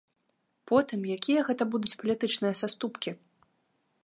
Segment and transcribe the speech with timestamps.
[0.71, 3.11] Потым, якія гэта будуць палітычныя саступкі?